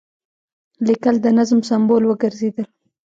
[0.87, 2.65] لیکل د نظم سمبول وګرځېدل.